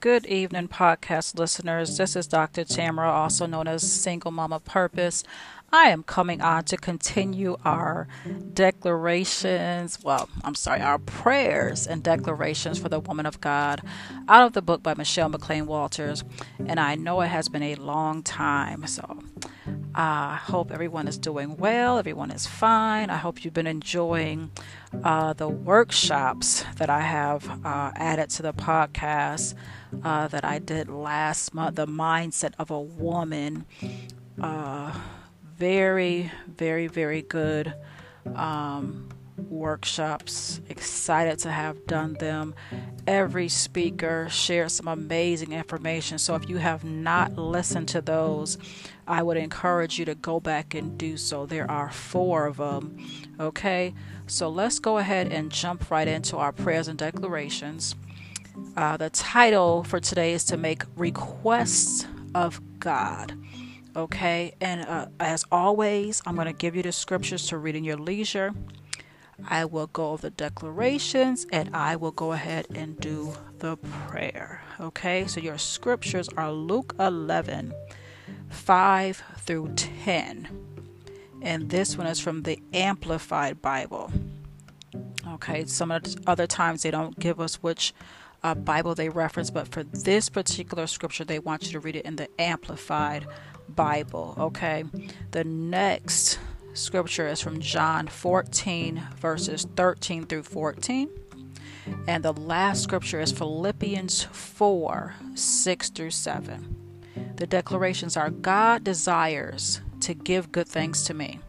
[0.00, 1.98] Good evening, podcast listeners.
[1.98, 2.64] This is Dr.
[2.64, 5.24] Tamara, also known as Single Mom of Purpose.
[5.70, 8.08] I am coming on to continue our
[8.54, 10.02] declarations.
[10.02, 13.82] Well, I'm sorry, our prayers and declarations for the woman of God
[14.26, 16.24] out of the book by Michelle McClain Walters.
[16.64, 19.18] And I know it has been a long time, so
[19.94, 23.10] I hope everyone is doing well, everyone is fine.
[23.10, 24.50] I hope you've been enjoying
[25.04, 29.54] uh, the workshops that I have uh, added to the podcast
[30.02, 33.64] uh, that I did last month The Mindset of a Woman.
[34.40, 34.92] Uh,
[35.56, 37.74] very, very, very good
[38.34, 40.60] um, workshops.
[40.68, 42.54] Excited to have done them.
[43.06, 46.18] Every speaker shared some amazing information.
[46.18, 48.58] So if you have not listened to those,
[49.06, 51.46] I would encourage you to go back and do so.
[51.46, 52.98] There are four of them.
[53.38, 53.94] Okay,
[54.26, 57.94] so let's go ahead and jump right into our prayers and declarations.
[58.76, 63.34] Uh, the title for today is to make requests of God.
[63.96, 67.84] Okay, and uh, as always, I'm going to give you the scriptures to read in
[67.84, 68.52] your leisure.
[69.48, 74.62] I will go over the declarations and I will go ahead and do the prayer.
[74.78, 77.72] Okay, so your scriptures are Luke 11
[78.48, 80.48] 5 through 10.
[81.42, 84.12] And this one is from the Amplified Bible.
[85.26, 87.94] Okay, some of the other times they don't give us which
[88.42, 92.04] uh, Bible they reference, but for this particular scripture, they want you to read it
[92.04, 93.26] in the Amplified
[93.68, 94.34] Bible.
[94.38, 94.84] Okay,
[95.30, 96.38] the next
[96.74, 101.10] scripture is from John 14, verses 13 through 14.
[102.06, 106.76] And the last scripture is Philippians 4, 6 through 7.
[107.36, 111.40] The declarations are God desires to give good things to me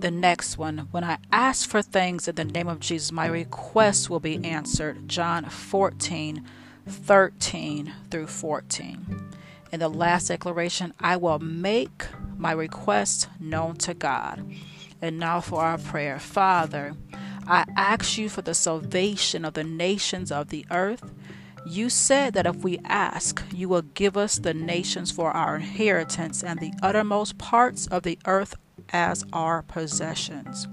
[0.00, 0.88] the next one.
[0.90, 5.08] When I ask for things in the name of Jesus, my requests will be answered.
[5.08, 6.44] John 14,
[6.86, 9.30] 13 through 14.
[9.72, 14.44] In the last declaration, I will make my request known to God.
[15.02, 16.18] And now for our prayer.
[16.18, 16.94] Father,
[17.46, 21.10] I ask you for the salvation of the nations of the earth.
[21.66, 26.42] You said that if we ask, you will give us the nations for our inheritance
[26.42, 28.56] and the uttermost parts of the earth
[28.92, 30.68] as our possessions.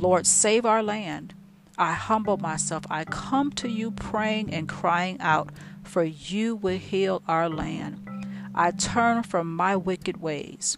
[0.00, 1.34] Lord, save our land.
[1.78, 2.84] I humble myself.
[2.90, 5.50] I come to you praying and crying out,
[5.82, 8.08] for you will heal our land.
[8.54, 10.76] I turn from my wicked ways.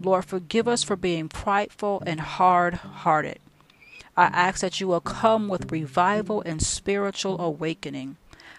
[0.00, 3.38] Lord, forgive us for being prideful and hard hearted.
[4.16, 8.16] I ask that you will come with revival and spiritual awakening.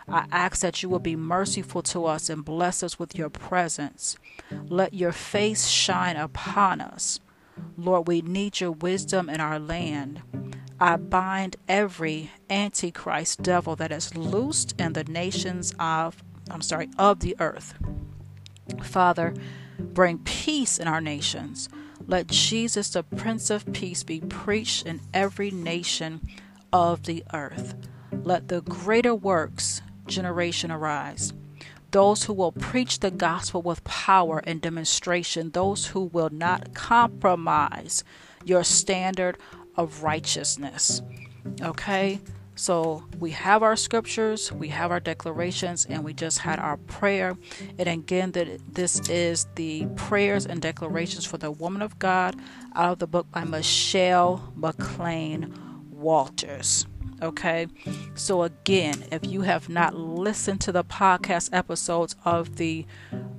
[0.08, 4.18] I ask that you will be merciful to us and bless us with your presence.
[4.52, 7.20] Let your face shine upon us.
[7.78, 10.22] Lord, we need your wisdom in our land.
[10.80, 17.20] I bind every antichrist devil that is loosed in the nations of I'm sorry, of
[17.20, 17.74] the earth.
[18.82, 19.34] Father,
[19.80, 21.70] bring peace in our nations.
[22.06, 26.22] Let Jesus, the Prince of Peace, be preached in every nation
[26.72, 27.76] of the earth.
[28.12, 31.34] Let the greater works generation arise
[31.92, 38.04] those who will preach the gospel with power and demonstration, those who will not compromise
[38.44, 39.38] your standard
[39.76, 41.02] of righteousness.
[41.62, 42.20] Okay?
[42.56, 47.38] So we have our scriptures, we have our declarations, and we just had our prayer.
[47.78, 52.36] And again, that this is the prayers and declarations for the woman of God
[52.76, 55.56] out of the book by Michelle McClain
[55.92, 56.88] Walters.
[57.22, 57.68] Okay.
[58.16, 62.86] So, again, if you have not listened to the podcast episodes of the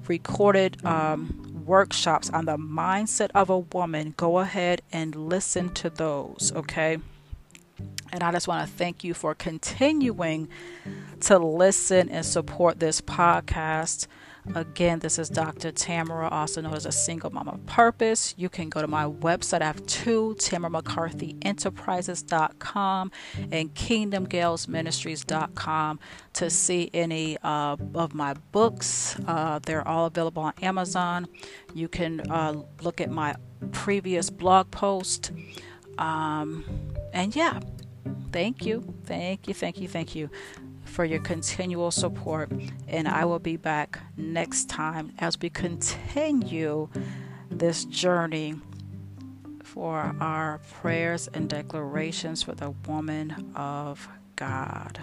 [0.06, 6.52] recorded um, workshops on the mindset of a woman, go ahead and listen to those.
[6.56, 6.98] Okay.
[8.12, 10.48] And I just want to thank you for continuing
[11.20, 14.06] to listen and support this podcast.
[14.54, 15.72] Again, this is Dr.
[15.72, 18.34] Tamara, also known as a single mom of purpose.
[18.38, 19.62] You can go to my website.
[19.62, 23.12] I have two, TamaraMcCarthyEnterprises.com
[23.52, 26.00] and KingdomGalesMinistries.com
[26.32, 29.16] to see any uh, of my books.
[29.26, 31.26] Uh, they're all available on Amazon.
[31.74, 33.34] You can uh, look at my
[33.72, 35.32] previous blog post.
[35.98, 36.64] Um,
[37.12, 37.60] and yeah,
[38.32, 40.30] thank you, thank you, thank you, thank you
[40.84, 42.50] for your continual support.
[42.88, 46.88] And I will be back next time as we continue
[47.50, 48.54] this journey
[49.62, 55.00] for our prayers and declarations for the woman of God.